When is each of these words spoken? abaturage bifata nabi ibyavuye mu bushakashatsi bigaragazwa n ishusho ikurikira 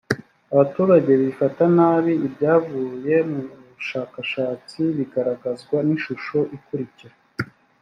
abaturage 0.53 1.11
bifata 1.21 1.63
nabi 1.77 2.13
ibyavuye 2.27 3.15
mu 3.31 3.41
bushakashatsi 3.73 4.79
bigaragazwa 4.97 5.77
n 5.87 5.89
ishusho 5.97 6.37
ikurikira 6.57 7.15